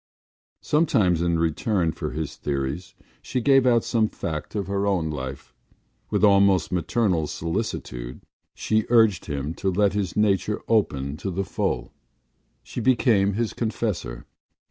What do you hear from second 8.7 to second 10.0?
urged him to let